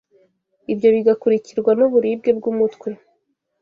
ibyo 0.73 0.89
bigakurikirwa 0.95 1.71
n’uburibwe 1.79 2.29
bw’umutwe 2.37 2.89